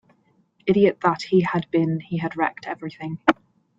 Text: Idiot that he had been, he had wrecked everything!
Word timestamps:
Idiot 0.65 0.97
that 1.03 1.21
he 1.21 1.41
had 1.41 1.69
been, 1.69 1.99
he 1.99 2.17
had 2.17 2.35
wrecked 2.35 2.65
everything! 2.65 3.19